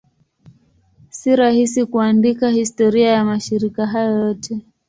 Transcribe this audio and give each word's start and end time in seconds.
Si 1.09 1.35
rahisi 1.35 1.85
kuandika 1.85 2.49
historia 2.49 3.11
ya 3.11 3.25
mashirika 3.25 3.85
hayo 3.85 4.19
yote. 4.19 4.61